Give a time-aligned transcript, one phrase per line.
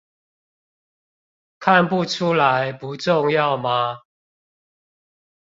[1.59, 3.99] 看不出來不重要嗎？